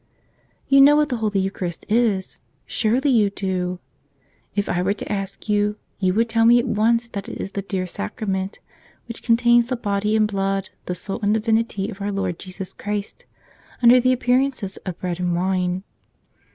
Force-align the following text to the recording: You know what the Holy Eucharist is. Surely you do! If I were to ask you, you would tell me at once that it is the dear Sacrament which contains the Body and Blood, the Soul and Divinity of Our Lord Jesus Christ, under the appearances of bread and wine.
You 0.67 0.81
know 0.81 0.95
what 0.95 1.09
the 1.09 1.17
Holy 1.17 1.39
Eucharist 1.39 1.85
is. 1.87 2.39
Surely 2.65 3.11
you 3.11 3.29
do! 3.29 3.79
If 4.55 4.67
I 4.67 4.81
were 4.81 4.93
to 4.95 5.11
ask 5.11 5.47
you, 5.47 5.77
you 5.99 6.15
would 6.15 6.27
tell 6.27 6.43
me 6.43 6.57
at 6.57 6.65
once 6.65 7.07
that 7.09 7.29
it 7.29 7.39
is 7.39 7.51
the 7.51 7.61
dear 7.61 7.85
Sacrament 7.85 8.57
which 9.07 9.21
contains 9.21 9.67
the 9.67 9.75
Body 9.75 10.15
and 10.15 10.27
Blood, 10.27 10.71
the 10.87 10.95
Soul 10.95 11.19
and 11.21 11.35
Divinity 11.35 11.87
of 11.91 12.01
Our 12.01 12.11
Lord 12.11 12.39
Jesus 12.39 12.73
Christ, 12.73 13.27
under 13.83 13.99
the 13.99 14.11
appearances 14.11 14.77
of 14.87 14.99
bread 14.99 15.19
and 15.19 15.35
wine. 15.35 15.83